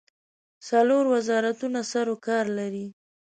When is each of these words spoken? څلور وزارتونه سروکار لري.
څلور 0.67 1.03
وزارتونه 1.13 1.79
سروکار 1.91 2.45
لري. 2.57 2.87